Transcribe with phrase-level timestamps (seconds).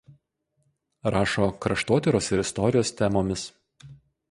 [1.15, 3.47] Rašo kraštotyros ir istorijos temomis.